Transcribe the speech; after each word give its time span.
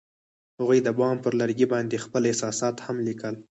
هغوی 0.59 0.79
د 0.83 0.87
بام 0.99 1.17
پر 1.23 1.33
لرګي 1.41 1.67
باندې 1.73 2.03
خپل 2.05 2.21
احساسات 2.25 2.75
هم 2.85 2.97
لیکل. 3.07 3.35